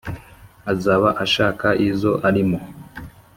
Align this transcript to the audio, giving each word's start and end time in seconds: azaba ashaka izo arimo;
azaba 0.71 1.09
ashaka 1.23 1.67
izo 1.87 2.11
arimo; 2.27 2.59